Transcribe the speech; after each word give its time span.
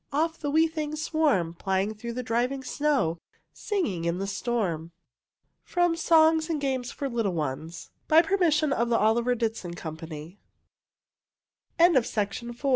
Off 0.11 0.39
the 0.39 0.49
wee 0.49 0.65
things 0.65 0.99
swarm, 0.99 1.53
Plying 1.53 1.93
through 1.93 2.13
the 2.13 2.23
driving 2.23 2.63
snow, 2.63 3.19
Singing 3.53 4.05
in 4.05 4.17
the 4.17 4.25
storm. 4.25 4.93
From 5.63 5.95
"Songs 5.95 6.49
and 6.49 6.59
Games 6.59 6.91
for 6.91 7.07
Little 7.07 7.33
Ones," 7.35 7.91
by 8.07 8.23
permission 8.23 8.73
of 8.73 8.91
Oliver 8.91 9.35
Ditson 9.35 9.75
Company, 9.75 10.39
owners 11.79 11.97
of 11.97 12.15
the 12.15 12.21
copyrig 12.39 12.61